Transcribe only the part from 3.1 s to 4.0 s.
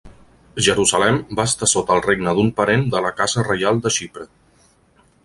casa reial de